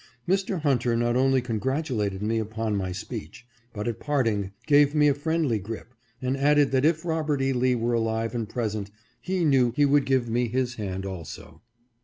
Mr. 0.27 0.61
Hunter 0.61 0.97
not 0.97 1.15
only 1.15 1.43
congratulated 1.43 2.23
me 2.23 2.39
upon 2.39 2.71
550 2.73 3.15
EXPECTATIONS 3.17 3.43
FULFILLED. 3.45 3.53
my 3.53 3.65
speech, 3.67 3.69
but 3.71 3.87
at 3.87 3.99
parting, 3.99 4.51
gave 4.65 4.95
me 4.95 5.07
a 5.07 5.13
friendly 5.13 5.59
grip, 5.59 5.93
and 6.23 6.35
added 6.35 6.71
that 6.71 6.83
if 6.85 7.05
Robert 7.05 7.39
E. 7.39 7.53
Lee 7.53 7.75
were 7.75 7.93
alive 7.93 8.33
and 8.33 8.49
present, 8.49 8.89
he 9.21 9.45
knew 9.45 9.71
he 9.75 9.85
would 9.85 10.07
give 10.07 10.27
me 10.27 10.47
his 10.47 10.73
hand 10.73 11.05
also. 11.05 11.61